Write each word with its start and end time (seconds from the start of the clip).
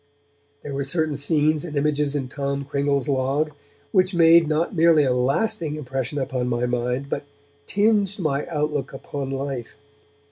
There 0.63 0.73
were 0.73 0.83
certain 0.83 1.15
scenes 1.15 1.63
and 1.63 1.75
images 1.75 2.15
in 2.15 2.27
Tom 2.27 2.63
Cringle's 2.65 3.07
Log 3.07 3.51
which 3.91 4.15
made 4.15 4.47
not 4.47 4.73
merely 4.75 5.03
a 5.03 5.13
lasting 5.13 5.75
impression 5.75 6.17
upon 6.17 6.47
my 6.47 6.65
mind, 6.65 7.07
but 7.07 7.25
tinged 7.67 8.17
my 8.17 8.47
outlook 8.47 8.93
upon 8.93 9.29
life. 9.29 9.75